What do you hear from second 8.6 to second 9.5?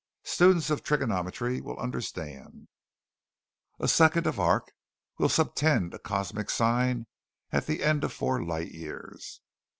years.